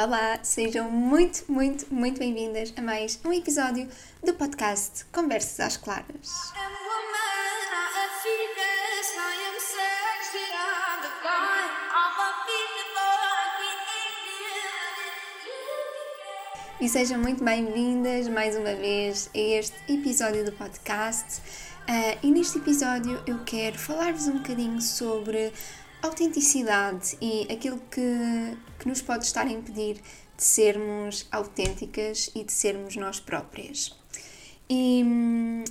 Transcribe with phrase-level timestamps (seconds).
[0.00, 3.88] Olá, sejam muito, muito, muito bem-vindas a mais um episódio
[4.22, 6.52] do podcast Conversas às Claras.
[16.80, 21.40] E sejam muito bem-vindas mais uma vez a este episódio do podcast.
[21.88, 25.52] Uh, e neste episódio eu quero falar-vos um bocadinho sobre
[26.02, 30.00] autenticidade e aquilo que, que nos pode estar a impedir
[30.36, 33.96] de sermos autênticas e de sermos nós próprias.
[34.70, 35.64] E hum,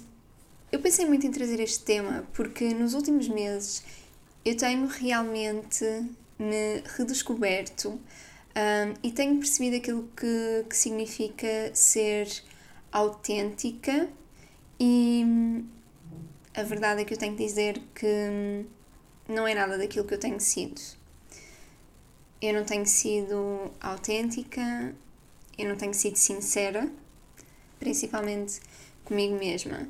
[0.72, 3.84] eu pensei muito em trazer este tema porque nos últimos meses
[4.44, 5.86] eu tenho realmente
[6.38, 12.28] me redescoberto um, e tenho percebido aquilo que, que significa ser
[12.92, 14.10] autêntica
[14.80, 15.66] e hum,
[16.54, 18.66] a verdade é que eu tenho que dizer que hum,
[19.28, 20.82] não é nada daquilo que eu tenho sido.
[22.42, 24.94] Eu não tenho sido autêntica,
[25.58, 26.90] eu não tenho sido sincera,
[27.80, 28.60] principalmente
[29.04, 29.88] comigo mesma.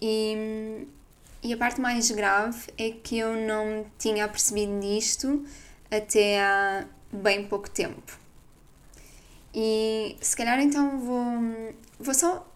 [0.00, 0.86] E,
[1.42, 5.44] e a parte mais grave é que eu não tinha percebido disto
[5.90, 8.18] até há bem pouco tempo.
[9.54, 12.46] E se calhar então vou, vou só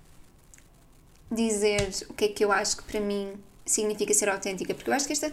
[1.31, 3.35] dizer o que é que eu acho que para mim
[3.67, 5.33] significa ser autêntica, porque eu acho que esta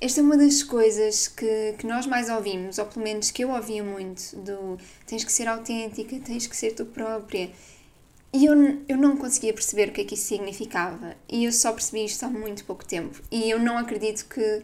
[0.00, 3.50] esta é uma das coisas que, que nós mais ouvimos, ou pelo menos que eu
[3.50, 7.50] ouvia muito, do tens que ser autêntica, tens que ser tu própria.
[8.32, 8.54] E eu,
[8.88, 11.16] eu não conseguia perceber o que é que isso significava.
[11.28, 13.22] E eu só percebi isto há muito pouco tempo.
[13.30, 14.62] E eu não acredito que,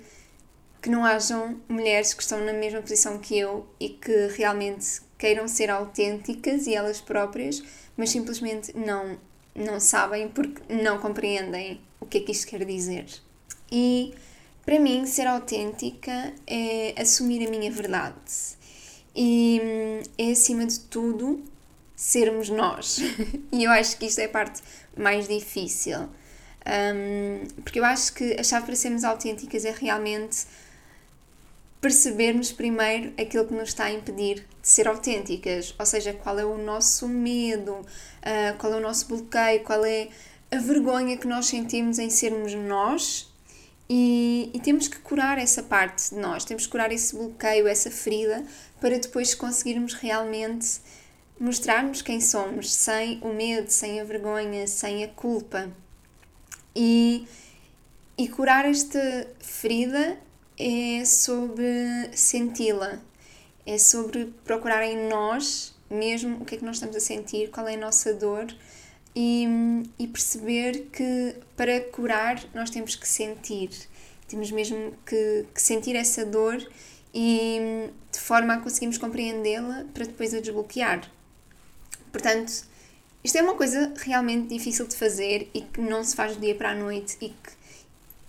[0.83, 5.47] que não hajam mulheres que estão na mesma posição que eu e que realmente queiram
[5.47, 7.63] ser autênticas e elas próprias,
[7.97, 9.17] mas simplesmente não,
[9.55, 13.07] não sabem porque não compreendem o que é que isto quer dizer.
[13.71, 14.13] E
[14.65, 18.59] para mim, ser autêntica é assumir a minha verdade
[19.15, 21.43] e hum, é, acima de tudo,
[21.97, 22.99] sermos nós.
[23.53, 24.63] e eu acho que isto é a parte
[24.97, 26.09] mais difícil.
[26.67, 30.47] Um, porque eu acho que a chave para sermos autênticas é realmente
[31.81, 36.45] percebermos primeiro aquilo que nos está a impedir de ser autênticas, ou seja, qual é
[36.45, 40.09] o nosso medo, uh, qual é o nosso bloqueio, qual é
[40.51, 43.31] a vergonha que nós sentimos em sermos nós
[43.93, 47.91] e, e, temos que curar essa parte de nós, temos que curar esse bloqueio, essa
[47.91, 48.45] ferida,
[48.81, 50.81] para depois conseguirmos realmente
[51.41, 55.69] mostrarmos quem somos, sem o medo, sem a vergonha, sem a culpa.
[56.77, 57.27] E,
[58.17, 60.17] e curar esta ferida
[60.57, 63.01] é sobre senti-la,
[63.67, 67.67] é sobre procurar em nós mesmo o que é que nós estamos a sentir, qual
[67.67, 68.47] é a nossa dor
[69.15, 69.47] e,
[69.99, 73.71] e perceber que para curar nós temos que sentir,
[74.29, 76.57] temos mesmo que, que sentir essa dor
[77.13, 81.11] e de forma a conseguirmos compreendê-la para depois a desbloquear.
[82.13, 82.65] Portanto,
[83.23, 86.55] isto é uma coisa realmente difícil de fazer e que não se faz do dia
[86.55, 87.51] para a noite e que,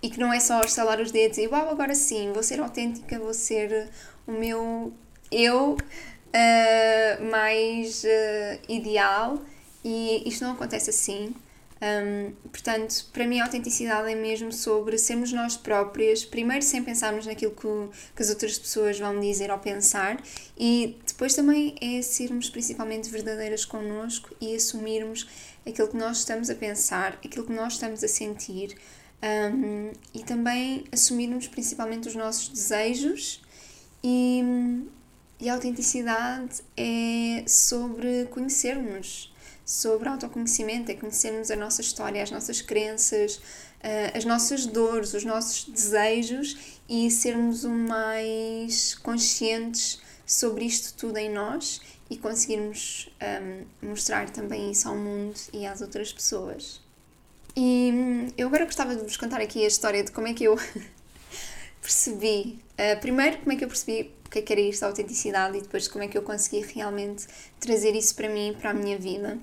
[0.02, 3.20] e que não é só estalar os dedos e uau, agora sim, vou ser autêntica,
[3.20, 3.90] vou ser
[4.28, 4.92] o meu
[5.32, 9.42] eu uh, mais uh, ideal
[9.84, 11.34] e isto não acontece assim.
[11.82, 17.26] Um, portanto, para mim a autenticidade é mesmo sobre sermos nós próprias, primeiro sem pensarmos
[17.26, 17.68] naquilo que,
[18.16, 20.22] que as outras pessoas vão dizer ou pensar,
[20.56, 25.28] e depois também é sermos principalmente verdadeiras connosco e assumirmos
[25.68, 28.78] aquilo que nós estamos a pensar, aquilo que nós estamos a sentir,
[29.24, 33.42] um, e também assumirmos principalmente os nossos desejos
[34.04, 34.44] e,
[35.40, 39.31] e a autenticidade é sobre conhecermos
[39.72, 45.24] sobre autoconhecimento, é conhecermos a nossa história, as nossas crenças, uh, as nossas dores, os
[45.24, 46.58] nossos desejos
[46.90, 51.80] e sermos o mais conscientes sobre isto tudo em nós
[52.10, 56.82] e conseguirmos um, ah, mostrar também isso ao mundo e às outras pessoas.
[57.56, 60.44] E hum, eu agora gostava de vos contar aqui a história de como é que
[60.44, 60.60] eu
[61.82, 62.60] percebi.
[62.74, 65.58] Uh, primeiro, como é que eu percebi o que é que era isto da autenticidade
[65.58, 67.28] e depois como é que eu consegui realmente
[67.60, 69.38] trazer isso para mim, para a minha vida.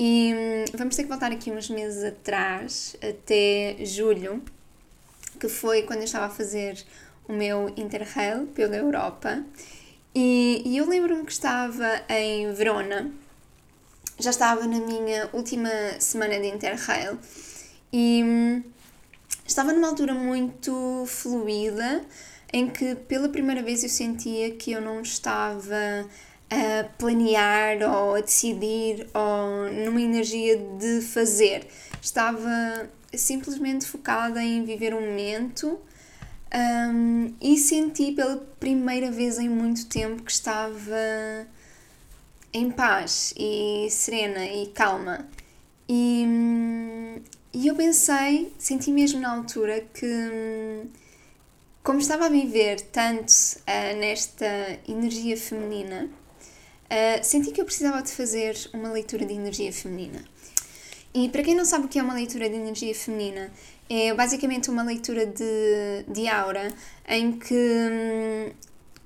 [0.00, 4.40] E hum, vamos ter que voltar aqui uns meses atrás, até julho,
[5.40, 6.80] que foi quando eu estava a fazer
[7.26, 9.44] o meu Interrail pela Europa.
[10.14, 13.10] E, e eu lembro-me que estava em Verona,
[14.20, 15.68] já estava na minha última
[15.98, 17.18] semana de Interrail
[17.92, 18.62] e hum,
[19.44, 22.04] estava numa altura muito fluida
[22.52, 26.06] em que pela primeira vez eu sentia que eu não estava
[26.50, 31.66] a planear ou a decidir ou numa energia de fazer.
[32.00, 35.78] Estava simplesmente focada em viver um momento
[36.54, 41.46] um, e senti pela primeira vez em muito tempo que estava
[42.52, 45.28] em paz e serena e calma.
[45.88, 47.22] E,
[47.52, 50.86] e eu pensei, senti mesmo na altura que,
[51.82, 56.10] como estava a viver tanto uh, nesta energia feminina,
[56.90, 60.24] uh, senti que eu precisava de fazer uma leitura de energia feminina.
[61.14, 63.50] E para quem não sabe o que é uma leitura de energia feminina,
[63.88, 66.72] é basicamente uma leitura de, de aura
[67.08, 68.52] em que,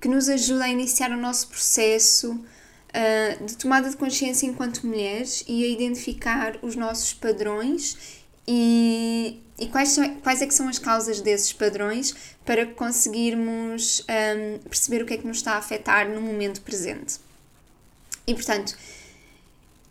[0.00, 5.44] que nos ajuda a iniciar o nosso processo uh, de tomada de consciência enquanto mulheres
[5.46, 10.78] e a identificar os nossos padrões e, e quais, são, quais é que são as
[10.78, 12.14] causas desses padrões
[12.44, 17.20] para conseguirmos um, perceber o que é que nos está a afetar no momento presente.
[18.26, 18.76] E portanto,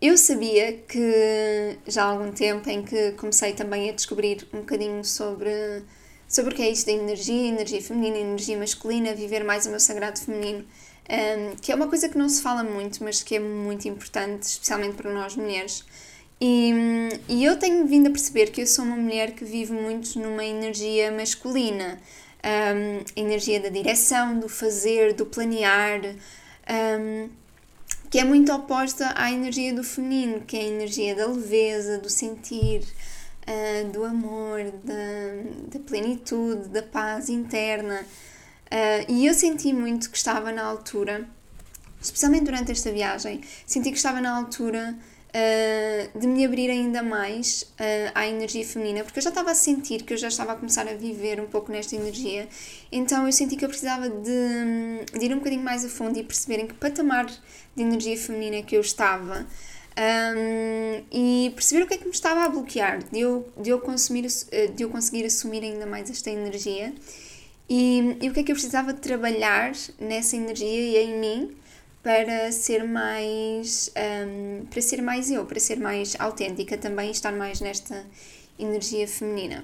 [0.01, 5.05] eu sabia que já há algum tempo em que comecei também a descobrir um bocadinho
[5.05, 5.83] sobre,
[6.27, 9.79] sobre o que é isto da energia, energia feminina, energia masculina, viver mais o meu
[9.79, 10.65] sagrado feminino,
[11.07, 14.43] um, que é uma coisa que não se fala muito, mas que é muito importante,
[14.43, 15.85] especialmente para nós mulheres.
[16.39, 16.73] E,
[17.29, 20.43] e eu tenho vindo a perceber que eu sou uma mulher que vive muito numa
[20.43, 21.99] energia masculina,
[22.43, 26.01] um, a energia da direção, do fazer, do planear.
[26.99, 27.29] Um,
[28.11, 32.09] que é muito oposta à energia do feminino, que é a energia da leveza, do
[32.09, 32.83] sentir,
[33.47, 38.05] uh, do amor, da, da, plenitude, da paz interna.
[38.65, 41.25] Uh, e eu senti muito que estava na altura,
[42.01, 44.93] especialmente durante esta viagem, senti que estava na altura
[45.31, 49.55] uh, de me abrir ainda mais uh, à energia feminina, porque eu já estava a
[49.55, 52.47] sentir que eu já estava a começar a viver um pouco nesta energia,
[52.91, 56.23] então eu senti que eu precisava de, de ir um bocadinho mais a fundo e
[56.23, 59.45] perceber em que patamar de energia feminina que eu estava.
[59.93, 63.79] Um, e perceber o que é que me estava a bloquear, de eu, de eu,
[63.79, 64.25] consumir,
[64.73, 66.93] de eu conseguir assumir ainda mais esta energia
[67.69, 71.55] e, e o que é que eu precisava de trabalhar nessa energia e em mim
[72.03, 73.92] para ser mais
[74.25, 78.06] um, para ser mais eu, para ser mais autêntica também estar mais nesta
[78.57, 79.63] energia feminina.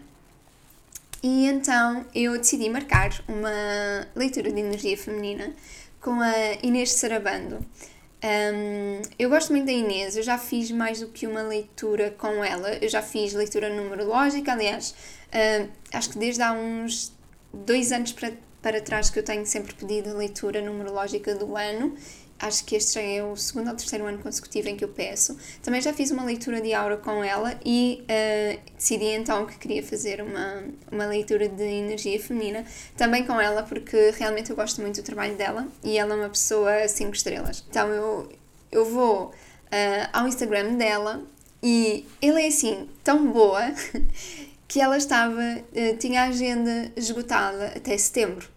[1.24, 5.52] E então eu decidi marcar uma leitura de energia feminina
[6.00, 7.66] com a Inês Sarabando.
[8.24, 12.44] Um, eu gosto muito da Inês, eu já fiz mais do que uma leitura com
[12.44, 14.96] ela, eu já fiz leitura numerológica, aliás,
[15.28, 17.14] uh, acho que desde há uns
[17.54, 21.96] dois anos para, para trás que eu tenho sempre pedido a leitura numerológica do ano
[22.40, 25.38] acho que este já é o segundo ou terceiro ano consecutivo em que eu peço.
[25.62, 29.84] Também já fiz uma leitura de aura com ela e uh, decidi então que queria
[29.84, 35.02] fazer uma, uma leitura de energia feminina também com ela, porque realmente eu gosto muito
[35.02, 37.64] do trabalho dela e ela é uma pessoa 5 estrelas.
[37.70, 38.30] Então eu,
[38.72, 41.24] eu vou uh, ao Instagram dela
[41.62, 43.74] e ela é assim tão boa
[44.68, 48.48] que ela estava, uh, tinha a agenda esgotada até setembro.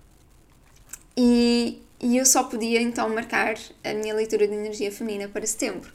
[1.17, 5.93] E e eu só podia então marcar a minha leitura de energia feminina para setembro.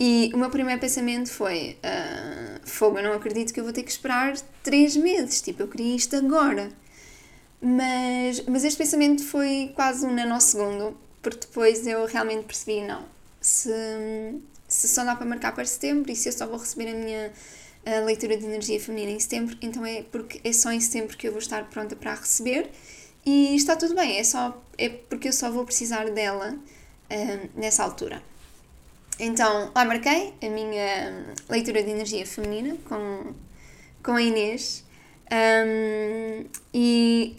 [0.00, 3.82] E o meu primeiro pensamento foi: uh, fogo, eu não acredito que eu vou ter
[3.82, 6.70] que esperar três meses, tipo, eu queria isto agora.
[7.60, 13.04] Mas, mas este pensamento foi quase um nanosegundo, porque depois eu realmente percebi: não,
[13.40, 13.70] se,
[14.66, 17.32] se só dá para marcar para setembro e se eu só vou receber a minha
[17.86, 21.28] a leitura de energia feminina em setembro, então é porque é só em setembro que
[21.28, 22.70] eu vou estar pronta para receber
[23.26, 26.56] e está tudo bem, é, só, é porque eu só vou precisar dela
[27.10, 28.22] um, nessa altura.
[29.18, 33.32] Então, lá marquei a minha leitura de energia feminina com,
[34.02, 34.84] com a Inês
[35.30, 37.36] um, e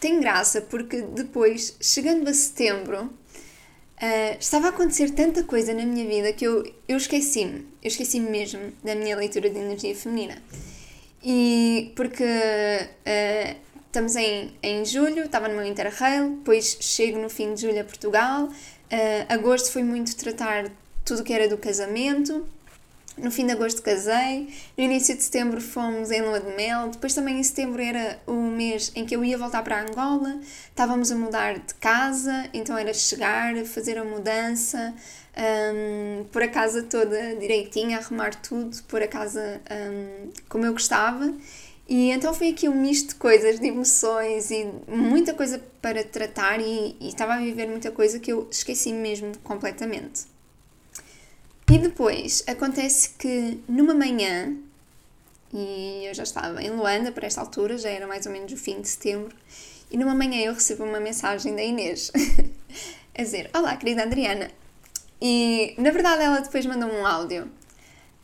[0.00, 6.06] tem graça porque depois, chegando a setembro, uh, estava a acontecer tanta coisa na minha
[6.06, 10.42] vida que eu, eu esqueci-me, eu esqueci-me mesmo da minha leitura de energia feminina.
[11.22, 13.63] E porque uh,
[13.94, 17.84] Estamos em, em julho, estava no meu Interrail, depois chego no fim de julho a
[17.84, 18.46] Portugal.
[18.46, 18.52] Uh,
[19.28, 20.68] agosto foi muito tratar
[21.04, 22.44] tudo que era do casamento.
[23.16, 27.14] No fim de agosto casei, no início de setembro fomos em lua de mel, depois
[27.14, 31.14] também em setembro era o mês em que eu ia voltar para Angola, estávamos a
[31.14, 34.92] mudar de casa, então era chegar, fazer a mudança,
[35.72, 41.32] um, pôr a casa toda direitinha, arrumar tudo, pôr a casa um, como eu gostava
[41.88, 46.60] e então foi aqui um misto de coisas, de emoções e muita coisa para tratar
[46.60, 50.22] e, e estava a viver muita coisa que eu esqueci mesmo completamente.
[51.70, 54.56] E depois acontece que numa manhã,
[55.52, 58.56] e eu já estava em Luanda para esta altura, já era mais ou menos o
[58.56, 59.34] fim de setembro,
[59.90, 62.10] e numa manhã eu recebo uma mensagem da Inês
[63.16, 64.50] a dizer: Olá, querida Adriana.
[65.20, 67.50] E na verdade ela depois mandou um áudio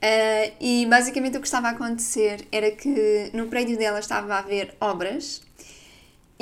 [0.02, 4.38] Uh, e basicamente o que estava a acontecer era que no prédio dela estava a
[4.38, 5.42] haver obras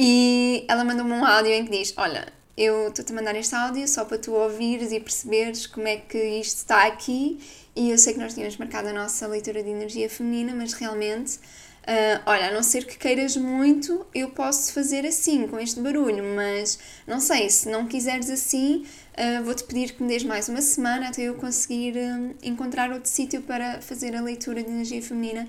[0.00, 3.86] e ela mandou-me um áudio em que diz: Olha, eu estou-te a mandar este áudio
[3.88, 7.40] só para tu ouvires e perceberes como é que isto está aqui.
[7.74, 11.36] E eu sei que nós tínhamos marcado a nossa leitura de energia feminina, mas realmente,
[11.36, 16.22] uh, olha, a não ser que queiras muito, eu posso fazer assim, com este barulho,
[16.22, 18.84] mas não sei, se não quiseres assim,
[19.18, 23.10] uh, vou-te pedir que me des mais uma semana até eu conseguir uh, encontrar outro
[23.10, 25.48] sítio para fazer a leitura de energia feminina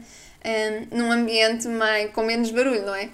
[0.91, 3.09] num ambiente mais, com menos barulho, não é?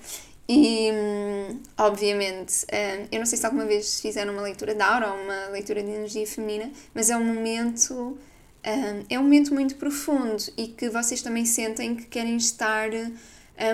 [0.48, 5.12] E, hum, obviamente, hum, eu não sei se alguma vez fizeram uma leitura de aura
[5.12, 9.76] ou uma leitura de energia feminina, mas é um momento, hum, é um momento muito
[9.76, 12.90] profundo e que vocês também sentem que querem estar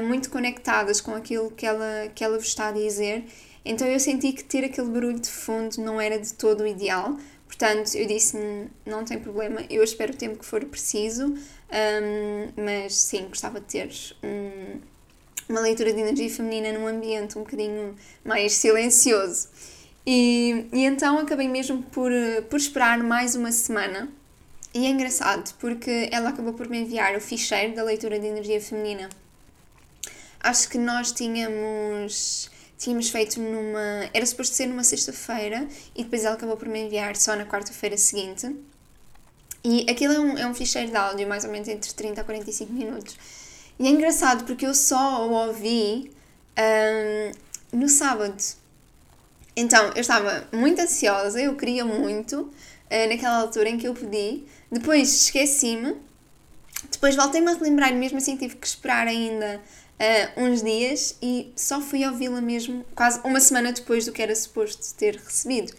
[0.08, 3.26] muito conectadas com aquilo que ela, que ela vos está a dizer.
[3.64, 7.18] Então eu senti que ter aquele barulho de fundo não era de todo o ideal.
[7.46, 8.38] Portanto, eu disse:
[8.86, 11.36] não tem problema, eu espero o tempo que for preciso,
[12.56, 13.90] mas sim, gostava de ter
[14.24, 14.80] um
[15.52, 19.50] uma leitura de energia feminina num ambiente um bocadinho mais silencioso.
[20.06, 22.12] E, e então acabei mesmo por,
[22.50, 24.10] por esperar mais uma semana.
[24.74, 28.60] E é engraçado porque ela acabou por me enviar o ficheiro da leitura de energia
[28.62, 29.10] feminina.
[30.40, 32.50] Acho que nós tínhamos
[32.82, 34.10] tínhamos feito numa.
[34.12, 37.96] Era suposto ser numa sexta-feira e depois ela acabou por me enviar só na quarta-feira
[37.96, 38.54] seguinte.
[39.64, 42.24] E aquilo é um, é um ficheiro de áudio, mais ou menos entre 30 a
[42.24, 43.16] 45 minutos.
[43.78, 46.12] E é engraçado porque eu só o ouvi
[47.72, 48.42] um, no sábado.
[49.56, 54.44] Então, eu estava muito ansiosa, eu queria muito, uh, naquela altura em que eu pedi.
[54.72, 55.96] Depois esqueci-me.
[56.92, 59.62] Depois voltei-me a relembrar, mesmo assim tive que esperar ainda
[60.02, 64.36] uh, uns dias e só fui ouvi-la mesmo quase uma semana depois do que era
[64.36, 65.72] suposto ter recebido.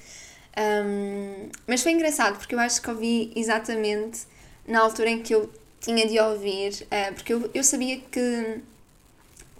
[0.57, 4.21] Um, mas foi engraçado porque eu acho que ouvi exatamente
[4.67, 5.51] na altura em que eu
[5.81, 8.61] tinha de ouvir, uh, porque eu, eu sabia que,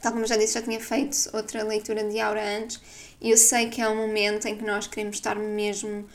[0.01, 2.81] tal como já disse, já tinha feito outra leitura de aura antes,
[3.21, 6.09] e eu sei que é um momento em que nós queremos estar mesmo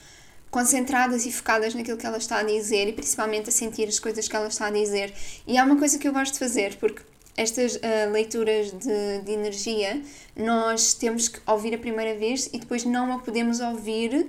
[0.50, 4.28] concentradas e focadas naquilo que ela está a dizer e principalmente a sentir as coisas
[4.30, 5.14] que ela está a dizer.
[5.46, 7.02] E há uma coisa que eu gosto de fazer, porque
[7.38, 10.02] estas uh, leituras de, de energia
[10.36, 14.28] nós temos que ouvir a primeira vez e depois não a podemos ouvir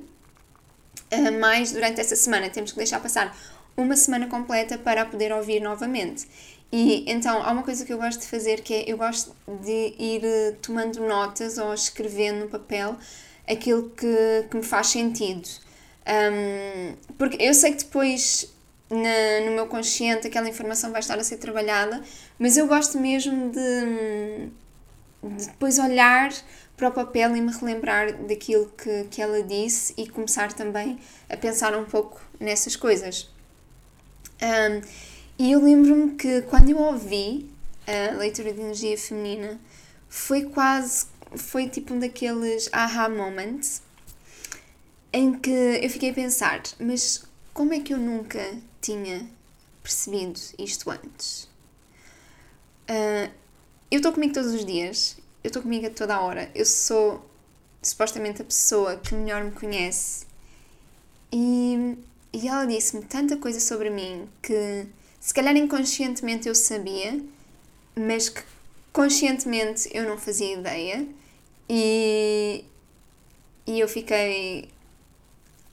[1.13, 2.51] uh, mais durante essa semana.
[2.51, 3.37] Temos que deixar passar
[3.77, 6.27] uma semana completa para a poder ouvir novamente.
[6.71, 9.95] E então há uma coisa que eu gosto de fazer que é eu gosto de
[9.99, 12.95] ir eh, tomando notas ou escrevendo no papel
[13.49, 15.49] aquilo que, que me faz sentido.
[16.07, 18.53] Um, porque eu sei que depois
[18.91, 22.03] na, no meu consciente aquela informação vai estar a ser trabalhada,
[22.39, 24.51] mas eu gosto mesmo de,
[25.23, 26.31] de depois olhar
[26.77, 31.37] para o papel e me relembrar daquilo que, que ela disse e começar também a
[31.37, 33.29] pensar um pouco nessas coisas.
[34.41, 34.81] Um,
[35.39, 37.51] e eu lembro-me que quando eu ouvi
[37.87, 39.59] a leitura de energia feminina,
[40.09, 43.83] foi quase, foi tipo um daqueles aha moments
[45.13, 48.41] em que eu fiquei a pensar, mas como é que eu nunca
[48.81, 49.29] tinha
[49.83, 51.49] percebido isto antes?
[52.89, 53.31] Uh,
[53.91, 57.25] eu estou comigo todos os dias, eu estou comigo a toda a hora, eu sou
[57.83, 60.27] supostamente a pessoa que melhor me conhece
[61.33, 61.97] e
[62.33, 64.87] e ela disse-me tanta coisa sobre mim que
[65.21, 67.21] se calhar inconscientemente eu sabia,
[67.97, 68.43] mas que
[68.93, 71.07] conscientemente eu não fazia ideia.
[71.69, 72.65] E,
[73.67, 74.69] e eu fiquei,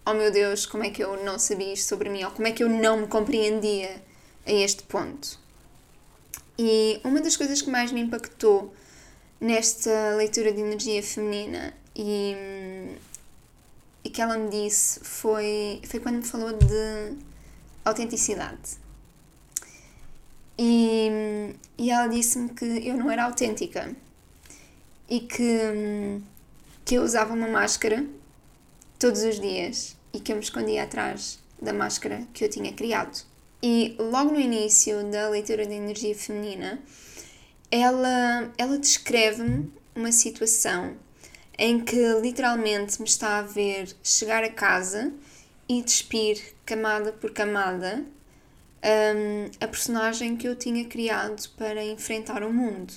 [0.06, 2.24] oh meu Deus, como é que eu não sabia isto sobre mim?
[2.24, 4.02] Ou como é que eu não me compreendia
[4.46, 5.40] a este ponto?
[6.58, 8.74] E uma das coisas que mais me impactou
[9.40, 12.96] nesta leitura de energia feminina e
[14.06, 17.18] e que ela me disse foi, foi quando me falou de
[17.84, 18.78] autenticidade.
[20.58, 23.94] E, e ela disse-me que eu não era autêntica
[25.10, 26.22] e que,
[26.86, 28.06] que eu usava uma máscara
[29.00, 33.26] todos os dias e que eu me escondia atrás da máscara que eu tinha criado.
[33.62, 36.80] E logo no início da leitura da energia feminina,
[37.72, 40.96] ela, ela descreve-me uma situação
[41.58, 45.12] em que literalmente me está a ver chegar a casa
[45.68, 48.06] e despir camada por camada
[48.86, 52.94] um, a personagem que eu tinha criado para enfrentar o mundo.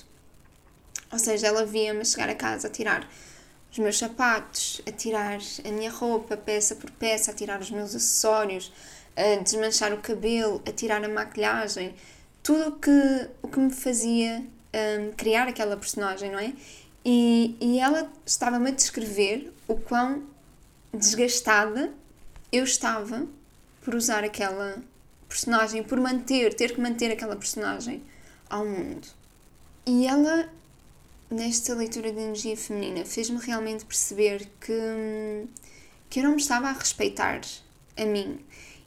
[1.11, 3.09] Ou seja, ela via-me chegar a casa a tirar
[3.71, 7.95] os meus sapatos, a tirar a minha roupa peça por peça, a tirar os meus
[7.95, 8.71] acessórios,
[9.19, 11.93] a desmanchar o cabelo, a tirar a maquilhagem,
[12.41, 16.53] tudo o que, o que me fazia um, criar aquela personagem, não é?
[17.03, 20.23] E, e ela estava-me a descrever o quão
[20.93, 21.91] desgastada
[22.51, 23.27] eu estava
[23.81, 24.81] por usar aquela
[25.27, 28.01] personagem, por manter, ter que manter aquela personagem
[28.49, 29.07] ao mundo.
[29.85, 30.49] E ela
[31.29, 35.45] nesta leitura de energia feminina fez-me realmente perceber que,
[36.09, 37.41] que eu não me estava a respeitar
[37.95, 38.39] a mim,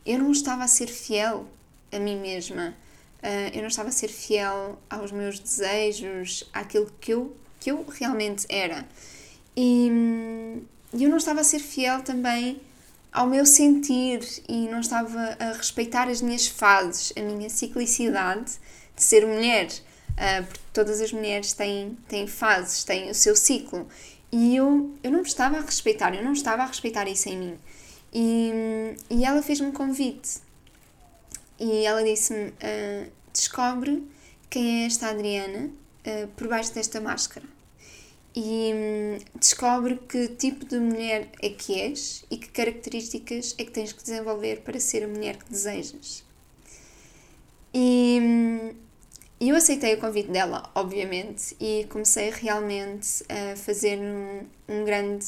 [0.05, 1.47] eu não estava a ser fiel
[1.93, 2.75] a mim mesma,
[3.23, 7.85] uh, eu não estava a ser fiel aos meus desejos, àquilo que eu, que eu
[7.89, 8.87] realmente era.
[9.57, 9.89] E
[10.93, 12.61] eu não estava a ser fiel também
[13.13, 18.53] ao meu sentir e não estava a respeitar as minhas fases, a minha ciclicidade
[18.97, 19.69] de ser mulher.
[20.13, 23.87] Uh, porque todas as mulheres têm, têm fases, têm o seu ciclo.
[24.31, 27.59] E eu, eu não estava a respeitar, eu não estava a respeitar isso em mim.
[28.13, 30.41] E, e ela fez-me um convite.
[31.59, 34.03] E ela disse-me: uh, Descobre
[34.51, 35.71] quem é esta Adriana
[36.07, 37.47] uh, por baixo desta máscara.
[38.35, 43.71] E um, descobre que tipo de mulher é que és e que características é que
[43.71, 46.25] tens que desenvolver para ser a mulher que desejas.
[47.75, 48.75] E um,
[49.41, 55.27] eu aceitei o convite dela, obviamente, e comecei realmente a fazer um, um grande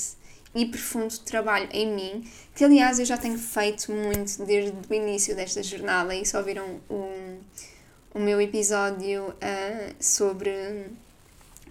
[0.54, 5.34] e profundo trabalho em mim, que aliás eu já tenho feito muito desde o início
[5.34, 7.38] desta jornada e só viram o,
[8.14, 10.86] o meu episódio uh, sobre,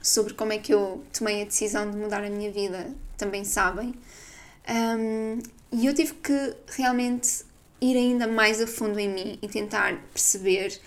[0.02, 3.94] sobre como é que eu tomei a decisão de mudar a minha vida, também sabem.
[4.70, 5.40] Um,
[5.72, 7.46] e eu tive que realmente
[7.80, 10.78] ir ainda mais a fundo em mim e tentar perceber.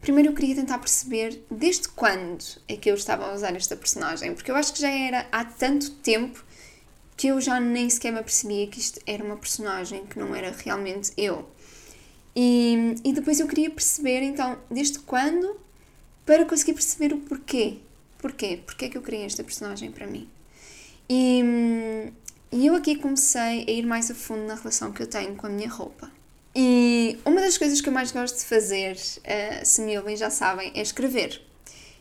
[0.00, 4.34] Primeiro eu queria tentar perceber desde quando é que eu estava a usar esta personagem,
[4.34, 6.44] porque eu acho que já era há tanto tempo
[7.22, 10.50] que eu já nem sequer me apercebia que isto era uma personagem, que não era
[10.50, 11.48] realmente eu.
[12.34, 15.56] E, e depois eu queria perceber, então, desde quando,
[16.26, 17.78] para conseguir perceber o porquê.
[18.18, 18.58] Porquê?
[18.66, 20.28] Porquê é que eu criei esta personagem para mim?
[21.08, 22.12] E,
[22.50, 25.46] e eu aqui comecei a ir mais a fundo na relação que eu tenho com
[25.46, 26.10] a minha roupa.
[26.56, 30.28] E uma das coisas que eu mais gosto de fazer, uh, se me ouvem já
[30.28, 31.40] sabem, é escrever.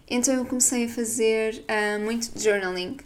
[0.10, 2.98] Então eu comecei a fazer uh, muito journaling.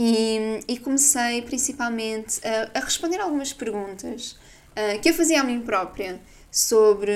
[0.00, 4.38] E, e comecei principalmente a, a, responder algumas perguntas
[4.76, 6.20] uh, que eu fazia a mim própria
[6.52, 7.12] sobre,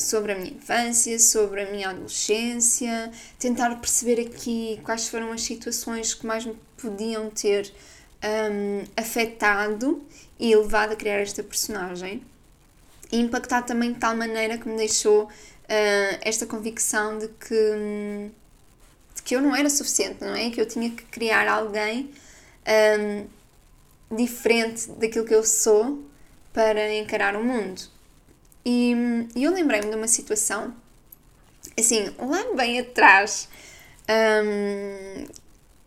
[0.00, 6.12] sobre a minha infância, sobre a minha adolescência, tentar perceber aqui quais foram as situações
[6.12, 7.72] que mais me podiam ter
[8.24, 10.02] um, afetado
[10.38, 12.22] e levado a criar esta personagem.
[13.10, 15.28] E impactado também de tal maneira que me deixou uh,
[16.20, 18.30] esta convicção de que
[19.28, 20.48] que eu não era suficiente, não é?
[20.48, 22.10] Que eu tinha que criar alguém
[22.98, 26.02] um, diferente daquilo que eu sou
[26.50, 27.82] para encarar o mundo.
[28.64, 28.94] E,
[29.36, 30.74] e eu lembrei-me de uma situação,
[31.78, 33.50] assim, lá bem atrás,
[34.08, 35.26] um,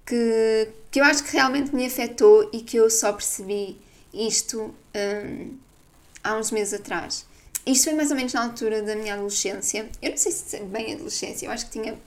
[0.06, 3.76] que, que eu acho que realmente me afetou e que eu só percebi
[4.14, 5.58] isto um,
[6.24, 7.26] há uns meses atrás.
[7.66, 9.90] Isto foi mais ou menos na altura da minha adolescência.
[10.00, 11.98] Eu não sei se é bem adolescência, eu acho que tinha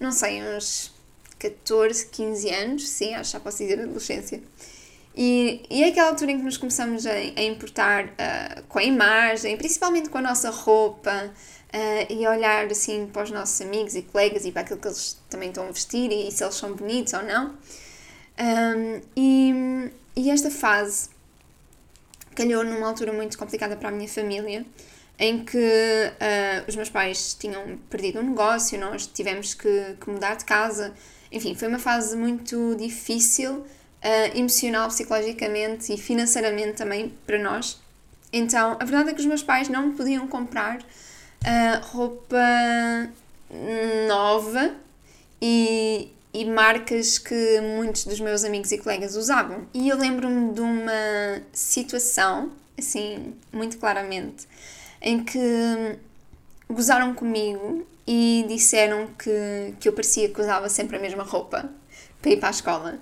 [0.00, 0.92] não sei, uns
[1.38, 4.42] 14, 15 anos, sim, acho que já posso dizer adolescência.
[5.16, 8.84] E, e é aquela altura em que nos começamos a, a importar uh, com a
[8.84, 11.32] imagem, principalmente com a nossa roupa,
[11.74, 15.18] uh, e olhar assim para os nossos amigos e colegas e para aquilo que eles
[15.28, 17.56] também estão a vestir e, e se eles são bonitos ou não.
[18.38, 21.08] Um, e, e esta fase
[22.36, 24.64] calhou numa altura muito complicada para a minha família,
[25.18, 30.36] em que uh, os meus pais tinham perdido um negócio, nós tivemos que, que mudar
[30.36, 30.94] de casa.
[31.32, 37.80] Enfim, foi uma fase muito difícil, uh, emocional, psicologicamente e financeiramente também para nós.
[38.32, 42.38] Então, a verdade é que os meus pais não podiam comprar uh, roupa
[44.06, 44.74] nova
[45.40, 49.66] e, e marcas que muitos dos meus amigos e colegas usavam.
[49.74, 54.46] E eu lembro-me de uma situação, assim, muito claramente,
[55.00, 55.98] em que
[56.68, 61.70] gozaram comigo e disseram que, que eu parecia que usava sempre a mesma roupa
[62.20, 62.98] para ir para a escola.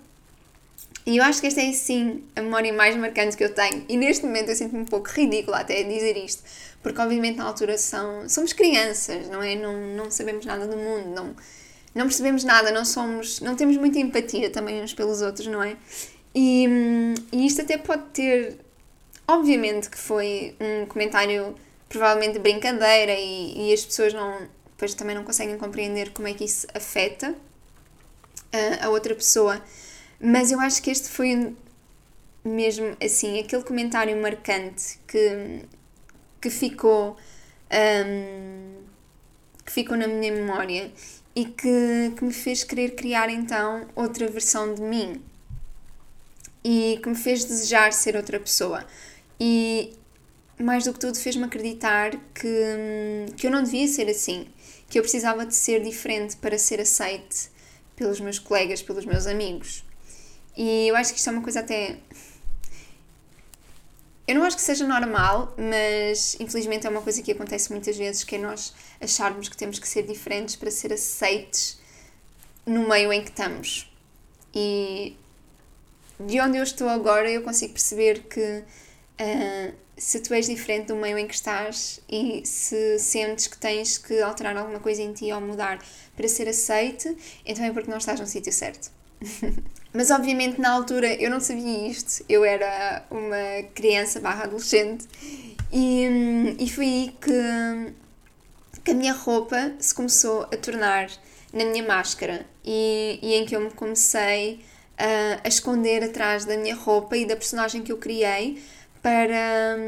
[1.07, 3.85] E eu acho que esta é sim a memória mais marcante que eu tenho.
[3.89, 6.43] E neste momento eu sinto-me um pouco ridícula até dizer isto,
[6.83, 9.55] porque obviamente na altura são, somos crianças, não é?
[9.55, 11.37] Não, não sabemos nada do mundo, não,
[11.95, 15.77] não percebemos nada, não somos, não temos muita empatia também uns pelos outros, não é?
[16.35, 16.67] E,
[17.33, 18.59] e isto até pode ter,
[19.29, 21.55] obviamente que foi um comentário
[21.89, 26.45] provavelmente brincadeira e, e as pessoas não, depois também não conseguem compreender como é que
[26.45, 27.35] isso afeta
[28.53, 29.63] a, a outra pessoa.
[30.21, 31.55] Mas eu acho que este foi
[32.45, 35.63] mesmo assim, aquele comentário marcante que,
[36.41, 37.17] que ficou
[38.07, 38.75] um,
[39.65, 40.93] que ficou na minha memória
[41.35, 45.21] e que, que me fez querer criar então outra versão de mim
[46.65, 48.85] e que me fez desejar ser outra pessoa.
[49.39, 49.95] E
[50.59, 54.49] mais do que tudo, fez-me acreditar que, que eu não devia ser assim,
[54.89, 57.51] que eu precisava de ser diferente para ser aceite
[57.95, 59.85] pelos meus colegas, pelos meus amigos.
[60.57, 61.99] E eu acho que isto é uma coisa até.
[64.27, 68.25] Eu não acho que seja normal, mas infelizmente é uma coisa que acontece muitas vezes,
[68.25, 71.79] que é nós acharmos que temos que ser diferentes para ser aceites
[72.65, 73.91] no meio em que estamos.
[74.55, 75.17] E
[76.19, 78.41] de onde eu estou agora, eu consigo perceber que
[79.21, 83.97] uh, se tu és diferente do meio em que estás e se sentes que tens
[83.97, 85.79] que alterar alguma coisa em ti ou mudar
[86.15, 88.91] para ser aceite, então é porque não estás no sítio certo.
[89.93, 95.07] Mas obviamente na altura eu não sabia isto, eu era uma criança barra adolescente
[95.73, 97.95] e, hum, e foi aí que,
[98.85, 101.09] que a minha roupa se começou a tornar
[101.51, 104.61] na minha máscara e, e em que eu me comecei
[104.99, 108.63] a, a esconder atrás da minha roupa e da personagem que eu criei
[109.07, 109.79] para,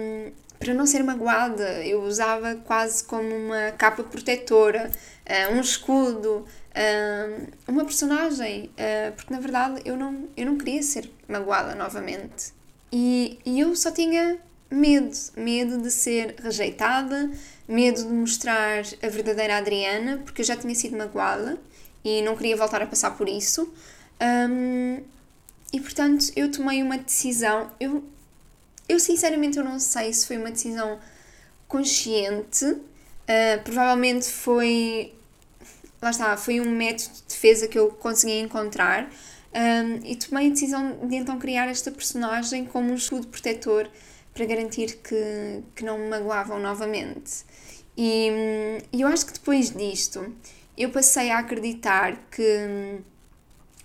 [0.60, 1.84] para não ser magoada.
[1.84, 4.88] Eu usava quase como uma capa protetora,
[5.28, 10.80] uh, um escudo, uh, uma personagem, uh, porque na verdade eu não, eu não queria
[10.84, 12.52] ser magoada novamente.
[12.92, 14.38] E, e eu só tinha
[14.70, 17.28] medo, medo de ser rejeitada,
[17.66, 21.58] medo de mostrar a verdadeira Adriana, porque eu já tinha sido magoada
[22.04, 23.68] e não queria voltar a passar por isso.
[24.22, 25.02] Um,
[25.72, 27.68] e portanto eu tomei uma decisão.
[27.80, 28.04] Eu,
[28.88, 30.98] eu sinceramente eu não sei se foi uma decisão
[31.66, 32.64] consciente.
[32.64, 35.14] Uh, provavelmente foi.
[36.00, 39.10] Lá está, foi um método de defesa que eu consegui encontrar.
[39.52, 43.90] Um, e tomei a decisão de então criar esta personagem como um escudo protetor
[44.34, 47.44] para garantir que, que não me magoavam novamente.
[47.96, 48.30] E,
[48.92, 50.32] e eu acho que depois disto
[50.76, 53.00] eu passei a acreditar que,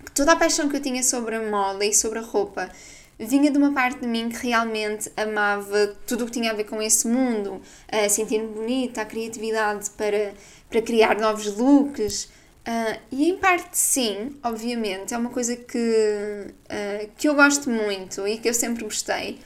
[0.05, 2.69] que toda a paixão que eu tinha sobre a moda e sobre a roupa
[3.19, 6.65] vinha de uma parte de mim que realmente amava tudo o que tinha a ver
[6.65, 10.33] com esse mundo, a sentir-me bonita, a criatividade para,
[10.69, 12.25] para criar novos looks.
[12.65, 18.25] Uh, e em parte, sim, obviamente, é uma coisa que, uh, que eu gosto muito
[18.27, 19.39] e que eu sempre gostei.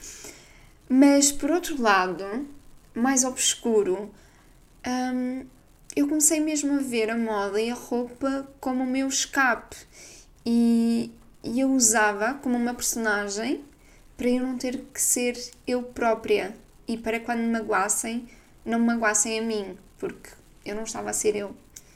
[0.88, 2.46] Mas, por outro lado,
[2.94, 4.10] mais obscuro,
[4.86, 5.44] um,
[5.94, 9.76] eu comecei mesmo a ver a moda e a roupa como o meu escape.
[10.46, 11.10] E,
[11.48, 13.64] e eu usava como uma personagem
[14.16, 16.54] para eu não ter que ser eu própria
[16.86, 18.28] e para quando me magoassem,
[18.64, 20.30] não me magoassem a mim, porque
[20.64, 21.54] eu não estava a ser eu.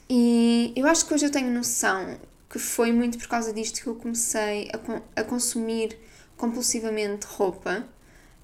[0.09, 2.17] E eu acho que hoje eu tenho noção
[2.49, 5.97] que foi muito por causa disto que eu comecei a, a consumir
[6.35, 7.87] compulsivamente roupa.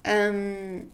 [0.06, 0.86] Um,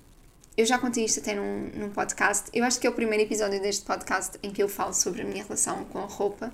[0.57, 2.49] eu já contei isto até num, num podcast.
[2.55, 5.25] Eu acho que é o primeiro episódio deste podcast em que eu falo sobre a
[5.25, 6.53] minha relação com a roupa.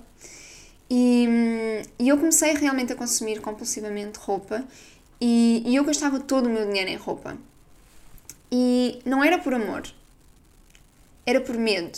[0.95, 4.63] E, e eu comecei realmente a consumir compulsivamente roupa
[5.19, 7.35] e, e eu gastava todo o meu dinheiro em roupa.
[8.51, 9.83] E não era por amor,
[11.25, 11.97] era por medo,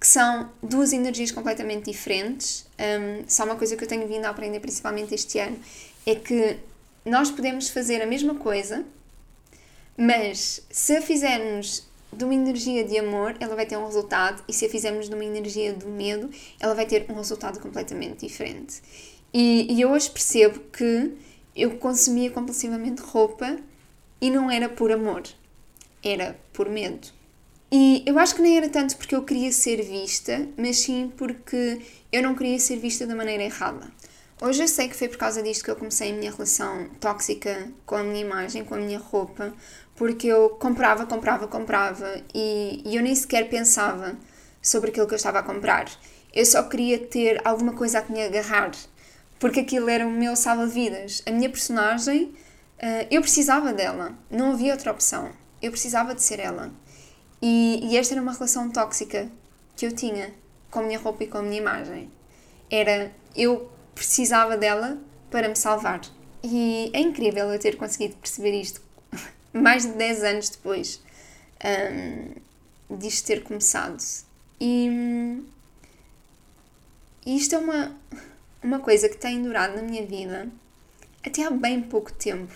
[0.00, 2.66] que são duas energias completamente diferentes.
[2.78, 5.58] Um, só uma coisa que eu tenho vindo a aprender, principalmente este ano,
[6.06, 6.56] é que
[7.04, 8.82] nós podemos fazer a mesma coisa
[10.00, 14.52] mas se a fizermos de uma energia de amor, ela vai ter um resultado, e
[14.52, 18.82] se a fizermos de uma energia do medo, ela vai ter um resultado completamente diferente.
[19.32, 21.12] E, e eu hoje percebo que
[21.54, 23.58] eu consumia compulsivamente roupa
[24.20, 25.22] e não era por amor,
[26.02, 27.08] era por medo.
[27.72, 31.80] E eu acho que nem era tanto porque eu queria ser vista, mas sim porque
[32.10, 33.90] eu não queria ser vista da maneira errada.
[34.42, 37.70] Hoje eu sei que foi por causa disto que eu comecei a minha relação tóxica
[37.84, 39.52] com a minha imagem, com a minha roupa,
[39.94, 44.16] porque eu comprava, comprava, comprava e, e eu nem sequer pensava
[44.62, 45.90] sobre aquilo que eu estava a comprar.
[46.32, 48.70] Eu só queria ter alguma coisa a que me agarrar,
[49.38, 51.22] porque aquilo era o meu salva-vidas.
[51.26, 52.34] A minha personagem,
[52.78, 55.32] uh, eu precisava dela, não havia outra opção.
[55.60, 56.72] Eu precisava de ser ela.
[57.42, 59.30] E, e esta era uma relação tóxica
[59.76, 60.32] que eu tinha
[60.70, 62.10] com a minha roupa e com a minha imagem.
[62.70, 64.96] Era eu precisava dela
[65.30, 66.00] para me salvar.
[66.42, 68.80] E é incrível eu ter conseguido perceber isto
[69.52, 71.02] mais de 10 anos depois
[72.90, 74.02] um, disto ter começado.
[74.58, 75.42] E,
[77.26, 77.94] e isto é uma,
[78.62, 80.48] uma coisa que tem durado na minha vida
[81.22, 82.54] até há bem pouco tempo.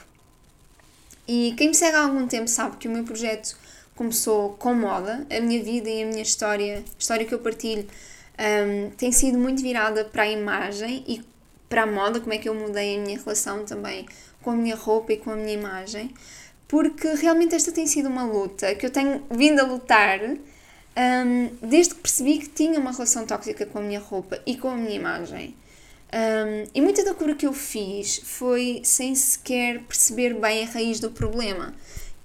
[1.29, 3.55] E quem me segue há algum tempo sabe que o meu projeto
[3.95, 7.87] começou com moda, a minha vida e a minha história, a história que eu partilho,
[8.39, 11.34] um, tem sido muito virada para a imagem e
[11.75, 14.07] para a moda, como é que eu mudei a minha relação também
[14.41, 16.15] com a minha roupa e com a minha imagem
[16.69, 21.95] porque realmente esta tem sido uma luta que eu tenho vindo a lutar um, desde
[21.95, 24.95] que percebi que tinha uma relação tóxica com a minha roupa e com a minha
[24.95, 25.55] imagem.
[26.13, 31.01] Um, e muita da cura que eu fiz foi sem sequer perceber bem a raiz
[31.01, 31.75] do problema.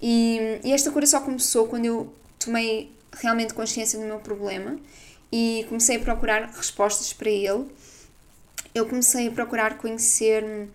[0.00, 4.78] E, e esta cura só começou quando eu tomei realmente consciência do meu problema
[5.32, 7.66] e comecei a procurar respostas para ele.
[8.74, 10.70] Eu comecei a procurar conhecer-me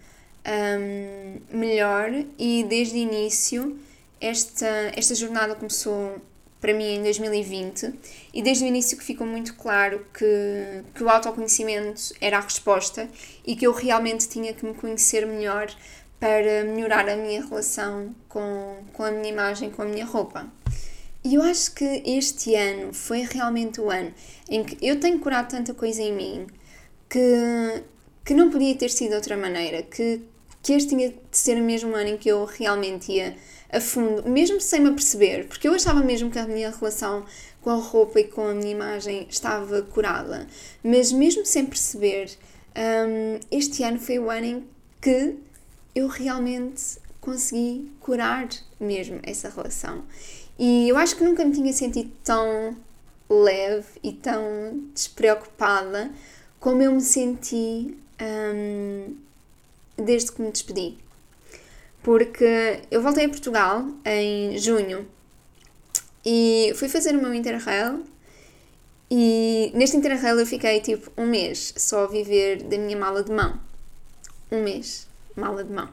[0.45, 3.79] um, melhor e desde o início
[4.19, 6.21] esta, esta jornada começou
[6.61, 7.93] para mim em 2020
[8.33, 13.09] e desde o início que ficou muito claro que, que o autoconhecimento era a resposta
[13.45, 15.67] e que eu realmente tinha que me conhecer melhor
[16.19, 20.51] para melhorar a minha relação com, com a minha imagem, com a minha roupa.
[21.23, 24.13] E eu acho que este ano foi realmente o ano
[24.49, 26.47] em que eu tenho curado tanta coisa em mim
[27.15, 27.83] que,
[28.25, 30.21] que não podia ter sido de outra maneira, que,
[30.61, 33.37] que este tinha de ser o mesmo ano em que eu realmente ia
[33.71, 37.23] a fundo, mesmo sem me aperceber, porque eu achava mesmo que a minha relação
[37.61, 40.45] com a roupa e com a minha imagem estava curada,
[40.83, 42.29] mas mesmo sem perceber,
[42.75, 44.67] um, este ano foi o ano em
[45.01, 45.35] que
[45.95, 50.03] eu realmente consegui curar mesmo essa relação.
[50.59, 52.75] E eu acho que nunca me tinha sentido tão
[53.29, 56.11] leve e tão despreocupada
[56.65, 59.15] como eu me senti um,
[59.95, 60.97] desde que me despedi.
[62.01, 65.07] Porque eu voltei a Portugal em junho
[66.25, 68.03] e fui fazer o meu Interrail
[69.11, 73.31] e neste Interrail eu fiquei tipo um mês só a viver da minha mala de
[73.31, 73.59] mão.
[74.51, 75.89] Um mês, mala de mão.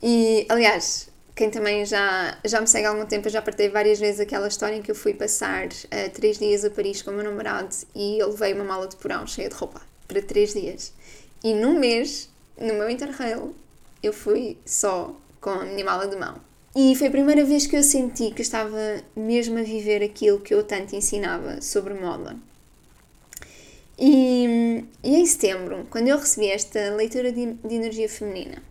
[0.00, 1.09] E aliás,
[1.40, 4.46] quem também já, já me segue há algum tempo, eu já partei várias vezes aquela
[4.46, 7.74] história em que eu fui passar uh, três dias a Paris com o meu namorado
[7.94, 10.92] e eu levei uma mala de porão cheia de roupa para três dias.
[11.42, 12.28] E num mês,
[12.60, 13.54] no meu Interrail,
[14.02, 16.34] eu fui só com a minha mala de mão.
[16.76, 20.40] E foi a primeira vez que eu senti que eu estava mesmo a viver aquilo
[20.40, 22.36] que eu tanto ensinava sobre moda.
[23.98, 28.62] E, e em setembro, quando eu recebi esta leitura de, de energia feminina,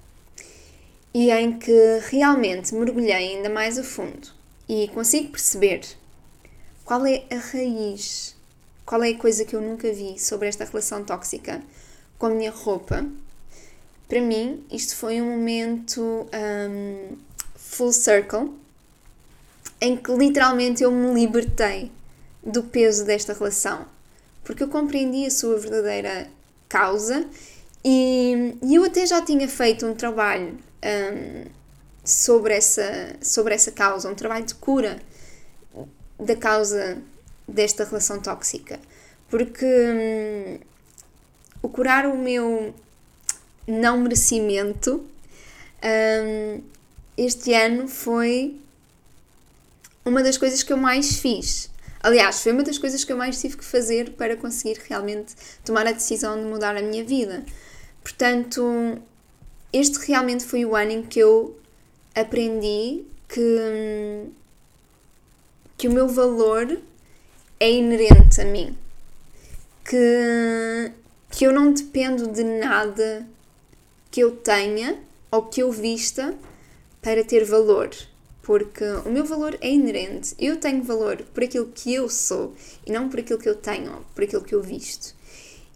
[1.13, 4.29] e em que realmente mergulhei ainda mais a fundo.
[4.67, 5.81] E consigo perceber
[6.85, 8.35] qual é a raiz,
[8.85, 11.61] qual é a coisa que eu nunca vi sobre esta relação tóxica
[12.17, 13.05] com a minha roupa,
[14.07, 17.17] para mim isto foi um momento um,
[17.55, 18.51] full circle
[19.79, 21.91] em que literalmente eu me libertei
[22.43, 23.85] do peso desta relação
[24.43, 26.27] porque eu compreendi a sua verdadeira
[26.67, 27.25] causa
[27.85, 31.45] e, e eu até já tinha feito um trabalho um,
[32.03, 34.99] sobre, essa, sobre essa causa, um trabalho de cura
[36.19, 36.97] da causa
[37.47, 38.79] desta relação tóxica.
[39.29, 40.59] Porque hum,
[41.61, 42.73] o curar o meu
[43.67, 45.05] não merecimento
[45.83, 46.61] um,
[47.17, 48.59] este ano foi
[50.03, 51.69] uma das coisas que eu mais fiz.
[52.01, 55.85] Aliás, foi uma das coisas que eu mais tive que fazer para conseguir realmente tomar
[55.85, 57.43] a decisão de mudar a minha vida.
[58.01, 58.97] Portanto,
[59.71, 61.58] este realmente foi o ano em que eu
[62.15, 64.25] aprendi que,
[65.77, 66.79] que o meu valor
[67.60, 68.75] é inerente a mim.
[69.88, 70.91] Que,
[71.32, 73.27] que eu não dependo de nada
[74.12, 74.99] que eu tenha
[75.32, 76.36] ou que eu vista
[77.01, 77.89] para ter valor.
[78.41, 80.34] Porque o meu valor é inerente.
[80.39, 82.55] Eu tenho valor por aquilo que eu sou
[82.86, 85.15] e não por aquilo que eu tenho por aquilo que eu visto.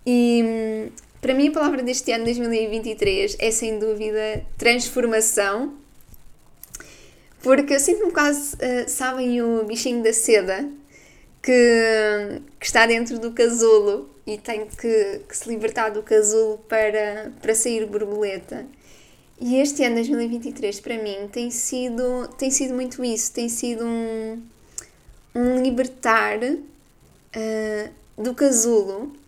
[0.06, 0.92] E
[1.24, 5.74] para mim, a palavra deste ano 2023 é sem dúvida transformação,
[7.42, 10.70] porque eu sinto-me quase, uh, sabem, o bichinho da seda
[11.42, 17.32] que, que está dentro do casulo e tem que, que, se libertar do casulo para,
[17.42, 18.66] para sair borboleta.
[19.40, 24.44] E este ano 2023 para mim tem sido, tem sido muito isso, tem sido um,
[25.34, 29.23] um libertar uh, do casulo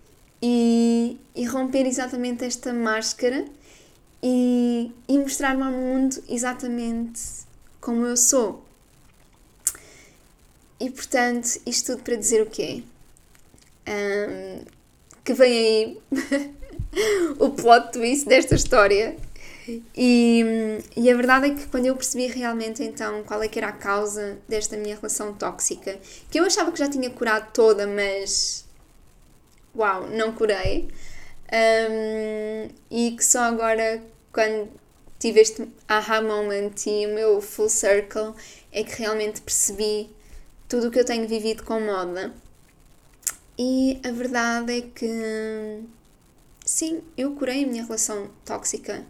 [0.47, 3.45] e, e romper exatamente esta máscara
[4.21, 7.19] e, e mostrar-me ao mundo exatamente
[7.81, 8.63] como eu sou.
[10.79, 12.83] E portanto, isto tudo para dizer o quê?
[13.87, 14.63] Um,
[15.23, 16.01] que vem aí
[17.39, 19.17] o plot twist desta história.
[19.97, 20.45] E,
[20.95, 23.71] e, a verdade é que quando eu percebi realmente então qual é que era a
[23.71, 25.97] causa desta minha relação tóxica,
[26.29, 28.64] que eu achava que já tinha curado toda, mas
[29.75, 30.89] uau, não curei.
[31.51, 34.69] Um, e que só agora, quando
[35.19, 38.33] tive este aha moment e o meu full circle,
[38.71, 40.09] é que realmente percebi
[40.67, 42.33] tudo o que eu tenho vivido com moda.
[43.57, 45.83] E a verdade é que,
[46.65, 49.05] sim, eu curei a minha relação tóxica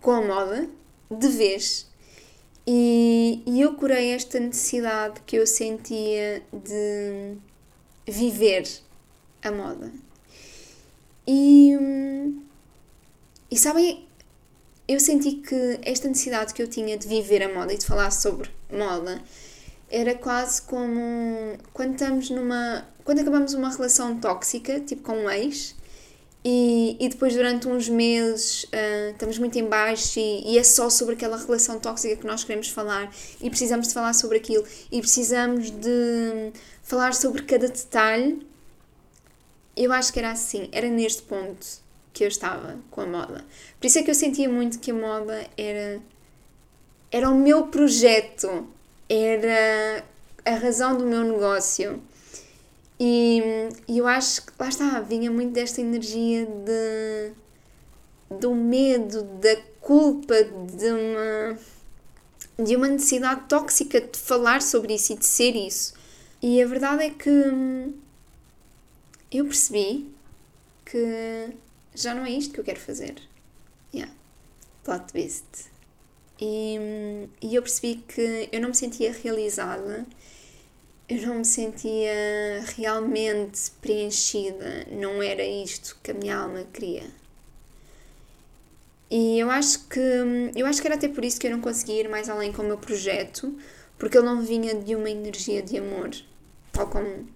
[0.00, 0.68] com a moda,
[1.10, 1.86] de vez.
[2.66, 7.36] E, e eu curei esta necessidade que eu sentia de
[8.06, 8.66] viver
[9.42, 9.92] a moda.
[11.26, 11.76] E,
[13.50, 14.06] e sabem,
[14.86, 18.10] eu senti que esta necessidade que eu tinha de viver a moda e de falar
[18.10, 19.20] sobre moda
[19.90, 22.86] era quase como quando estamos numa.
[23.04, 25.74] quando acabamos uma relação tóxica, tipo com um ex,
[26.44, 30.88] e, e depois durante uns meses uh, estamos muito em baixo e, e, é só
[30.88, 35.00] sobre aquela relação tóxica que nós queremos falar e precisamos de falar sobre aquilo e
[35.00, 38.46] precisamos de falar sobre cada detalhe.
[39.78, 41.64] Eu acho que era assim, era neste ponto
[42.12, 43.44] que eu estava com a moda.
[43.78, 46.00] Por isso é que eu sentia muito que a moda era
[47.10, 48.66] era o meu projeto,
[49.08, 50.04] era
[50.44, 52.02] a razão do meu negócio.
[53.00, 53.40] E,
[53.86, 57.32] e eu acho que, lá está, vinha muito desta energia de,
[58.36, 61.58] do medo, da culpa, de uma,
[62.58, 65.94] de uma necessidade tóxica de falar sobre isso e de ser isso.
[66.42, 67.30] E a verdade é que
[69.30, 70.10] eu percebi
[70.84, 71.52] que
[71.94, 73.16] já não é isto que eu quero fazer.
[73.94, 74.12] Yeah.
[74.84, 75.44] Plot twist.
[76.40, 80.06] E, e eu percebi que eu não me sentia realizada
[81.08, 87.04] eu não me sentia realmente preenchida, não era isto que a minha alma queria.
[89.10, 89.98] E eu acho que
[90.54, 92.60] eu acho que era até por isso que eu não conseguia ir mais além com
[92.60, 93.56] o meu projeto,
[93.96, 96.10] porque ele não vinha de uma energia de amor,
[96.72, 97.26] tal como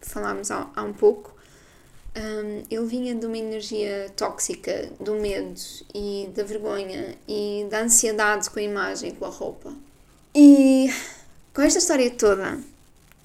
[0.00, 1.32] falámos há, há um pouco.
[2.16, 5.60] Um, ele vinha de uma energia tóxica, do medo
[5.94, 9.72] e da vergonha e da ansiedade com a imagem, com a roupa.
[10.34, 10.92] E
[11.54, 12.58] com esta história toda,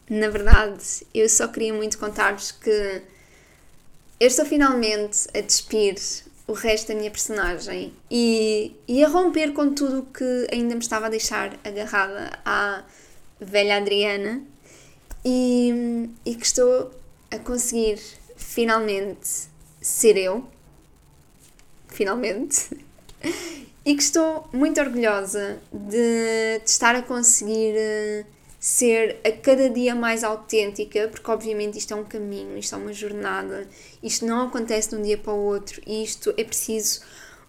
[0.10, 3.02] na verdade, eu só queria muito contar-vos que
[4.20, 5.96] eu estou finalmente a despir
[6.48, 10.82] o resto da minha personagem e, e a romper com tudo o que ainda me
[10.82, 12.84] estava a deixar agarrada à
[13.40, 14.44] velha Adriana
[15.24, 16.92] e, e que estou
[17.32, 18.00] a conseguir
[18.56, 19.50] finalmente
[19.82, 20.46] ser eu.
[21.90, 22.70] Finalmente.
[23.86, 28.26] E que estou muito orgulhosa de, de estar a conseguir eh,
[28.60, 32.92] ser a cada dia mais autêntica, porque obviamente isto é um caminho, isto é uma
[32.92, 33.68] jornada,
[34.02, 37.02] isto não acontece de um dia para o outro e isto é preciso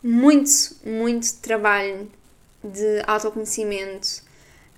[0.02, 0.50] muito,
[0.84, 2.10] muito trabalho
[2.62, 4.22] de autoconhecimento.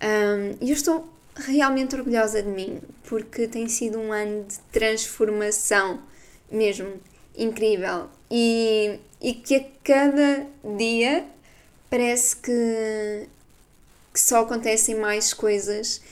[0.01, 6.01] Um, e eu estou realmente orgulhosa de mim, porque tem sido um ano de transformação
[6.50, 7.00] mesmo
[7.37, 11.24] incrível e, e que a cada dia
[11.88, 13.28] parece que,
[14.12, 16.02] que só acontecem mais coisas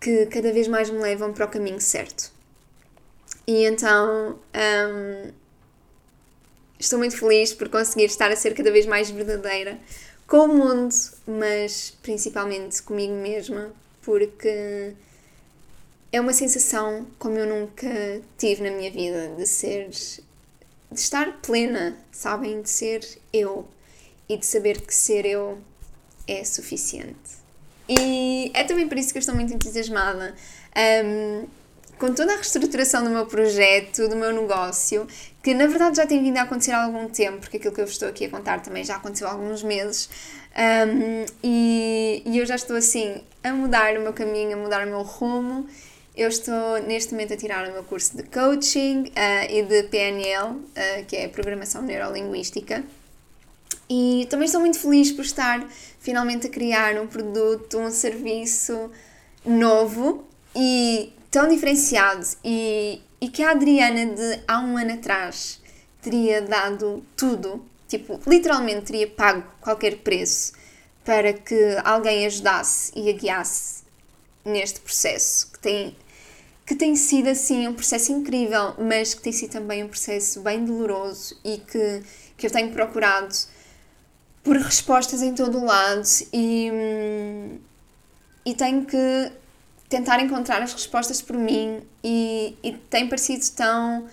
[0.00, 2.32] que cada vez mais me levam para o caminho certo.
[3.46, 5.32] E então um,
[6.78, 9.78] estou muito feliz por conseguir estar a ser cada vez mais verdadeira
[10.26, 10.94] com o mundo,
[11.26, 14.94] mas principalmente comigo mesma, porque
[16.12, 17.88] é uma sensação como eu nunca
[18.36, 23.00] tive na minha vida de ser de estar plena, sabem, de ser
[23.32, 23.66] eu
[24.28, 25.58] e de saber que ser eu
[26.28, 27.42] é suficiente.
[27.88, 30.34] E é também por isso que eu estou muito entusiasmada.
[31.04, 31.46] Um,
[31.98, 35.06] com toda a reestruturação do meu projeto, do meu negócio,
[35.42, 37.84] que na verdade já tem vindo a acontecer há algum tempo, porque aquilo que eu
[37.84, 40.10] estou aqui a contar também já aconteceu há alguns meses,
[40.52, 44.90] um, e, e eu já estou assim a mudar o meu caminho, a mudar o
[44.90, 45.66] meu rumo.
[46.14, 50.56] Eu estou neste momento a tirar o meu curso de coaching uh, e de PNL,
[50.56, 52.84] uh, ah, que é Programação Neurolinguística.
[53.88, 55.66] E também estou muito feliz por estar
[56.00, 58.90] finalmente a criar um produto, um serviço
[59.42, 65.62] novo e tão diferenciado e, e que a Adriana de há um ano atrás
[66.02, 70.52] teria dado tudo, tipo, literalmente teria pago qualquer preço
[71.06, 73.82] para que alguém ajudasse e a guiasse
[74.44, 75.96] neste processo que tem
[76.72, 80.64] que tem sido assim um processo incrível, mas que tem sido também um processo bem
[80.64, 82.02] doloroso e que,
[82.34, 83.34] que eu tenho procurado
[84.42, 87.58] por respostas em todo o lado e, hum,
[88.46, 89.32] e tenho que
[89.86, 94.06] tentar encontrar as respostas por mim e, e tem parecido tão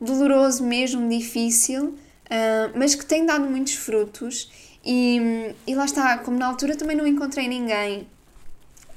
[0.00, 4.50] doloroso mesmo, difícil, uh, mas que tem dado muitos frutos
[4.82, 8.08] e, e lá está, como na altura também não encontrei ninguém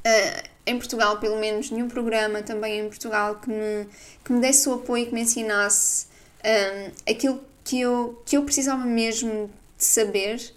[0.06, 3.88] uh, em Portugal, pelo menos nenhum programa também em Portugal que me,
[4.24, 6.06] que me desse o apoio, que me ensinasse
[6.40, 10.54] uh, aquilo que eu, que eu precisava mesmo de saber.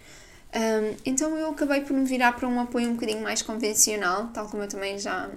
[0.54, 4.48] Um, então eu acabei por me virar para um apoio um bocadinho mais convencional, tal
[4.48, 5.30] como eu também já,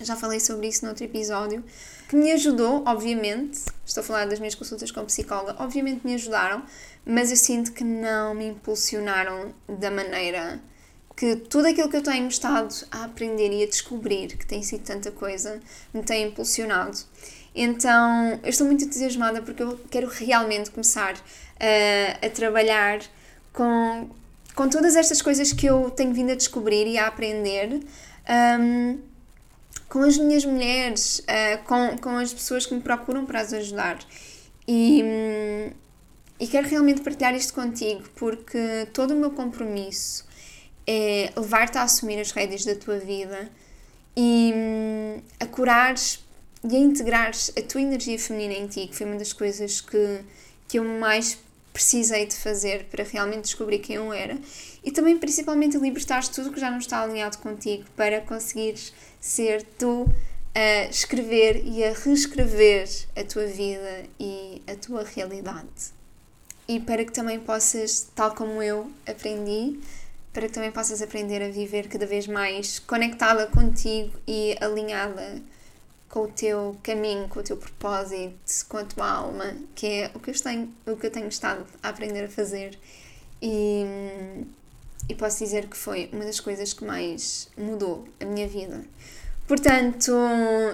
[0.00, 1.62] já falei sobre isso no outro episódio,
[2.08, 6.64] que me ajudou, obviamente, estou a falar das minhas consultas com psicóloga, obviamente me ajudaram,
[7.06, 10.60] mas eu sinto que não me impulsionaram da maneira
[11.20, 14.84] que tudo aquilo que eu tenho estado a aprender e a descobrir, que tem sido
[14.84, 15.60] tanta coisa,
[15.92, 16.96] me tem impulsionado.
[17.54, 21.16] Então eu estou muito entusiasmada porque eu quero realmente começar
[21.60, 23.00] a, a trabalhar
[23.52, 24.08] com,
[24.54, 27.82] com todas estas coisas que eu tenho vindo a descobrir e a aprender,
[28.58, 28.98] um,
[29.90, 33.98] com as minhas mulheres, uh, com, com as pessoas que me procuram para as ajudar.
[34.66, 35.04] E,
[36.38, 40.29] e quero realmente partilhar isto contigo porque todo o meu compromisso
[40.92, 43.48] é levar-te a assumir as rédeas da tua vida
[44.16, 44.52] e
[45.38, 46.18] a curares
[46.64, 50.20] e a integrares a tua energia feminina em ti, que foi uma das coisas que,
[50.66, 51.38] que eu mais
[51.72, 54.36] precisei de fazer para realmente descobrir quem eu era
[54.82, 60.12] e também principalmente libertar tudo que já não está alinhado contigo para conseguires ser tu
[60.52, 66.00] a escrever e a reescrever a tua vida e a tua realidade.
[66.66, 69.78] E para que também possas, tal como eu aprendi,
[70.32, 75.42] para que também possas aprender a viver cada vez mais conectada contigo e alinhada
[76.08, 80.18] com o teu caminho, com o teu propósito, com a tua alma, que é o
[80.18, 82.78] que eu tenho, o que eu tenho estado a aprender a fazer.
[83.40, 83.84] E,
[85.08, 88.84] e posso dizer que foi uma das coisas que mais mudou a minha vida.
[89.46, 90.12] Portanto,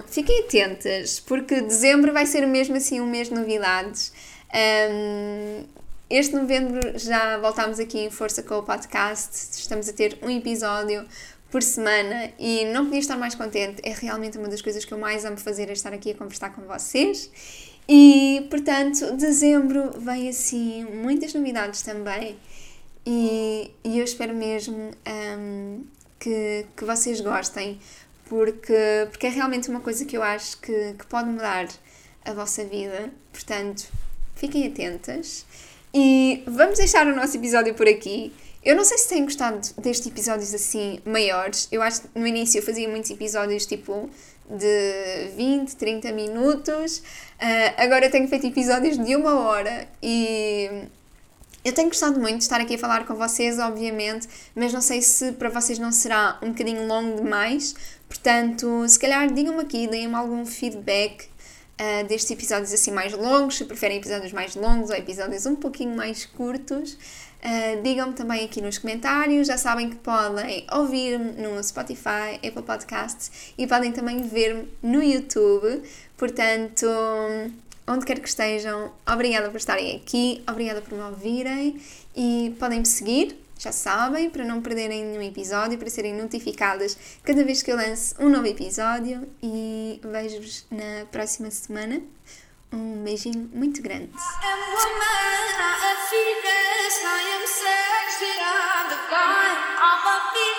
[0.07, 4.11] fiquem atentas, porque dezembro vai ser mesmo assim um mês de novidades.
[4.91, 5.65] Um,
[6.09, 11.05] este novembro já voltámos aqui em força com o podcast, estamos a ter um episódio
[11.51, 13.81] por semana e não podia estar mais contente.
[13.83, 16.51] É realmente uma das coisas que eu mais amo fazer, é estar aqui a conversar
[16.51, 17.29] com vocês.
[17.89, 22.37] E, portanto, dezembro vem assim muitas novidades também
[23.05, 24.91] e, e eu espero mesmo
[25.37, 25.85] um,
[26.19, 27.79] que, que vocês gostem,
[28.25, 31.67] porque, porque é realmente uma coisa que eu acho que, que pode mudar
[32.25, 33.09] a vossa vida.
[33.31, 33.87] Portanto,
[34.35, 35.45] fiquem atentas.
[35.99, 38.31] E vamos deixar o nosso episódio por aqui.
[38.63, 41.67] Eu não sei se têm gostado destes episódios assim maiores.
[41.71, 44.07] Eu acho que no início eu fazia muitos episódios tipo
[44.47, 46.99] de 20, 30 minutos.
[46.99, 50.83] Uh, agora eu tenho feito episódios de uma hora e
[51.65, 55.01] eu tenho gostado muito de estar aqui a falar com vocês, obviamente, mas não sei
[55.01, 57.73] se para vocês não será um bocadinho longo demais.
[58.07, 61.27] Portanto, se calhar digam-me aqui, deem-me algum feedback
[61.79, 65.95] uh, destes episódios assim mais longos, se preferem episódios mais longos ou episódios um pouquinho
[65.95, 66.97] mais curtos.
[67.43, 69.47] Uh, Digam-me também aqui nos comentários.
[69.47, 75.83] Já sabem que podem ouvir-me no Spotify, Apple Podcasts e podem também ver-me no YouTube.
[76.17, 76.87] Portanto,
[77.87, 81.79] onde quer que estejam, obrigada por estarem aqui, obrigada por me ouvirem
[82.15, 87.43] e podem me seguir, já sabem, para não perderem nenhum episódio, para serem notificadas cada
[87.43, 92.01] vez que eu lance um novo episódio e vejo-vos na próxima semana.
[92.71, 94.11] Um beijinho muito grande.
[97.09, 97.23] I
[100.43, 100.56] am